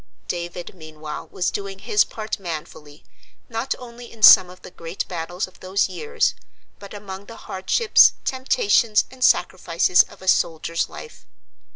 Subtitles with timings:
[0.27, 3.03] David meanwhile was doing his part manfully,
[3.49, 6.33] not only in some of the great battles of those years,
[6.79, 11.27] but among the hardships, temptations, and sacrifices of a soldiers' life.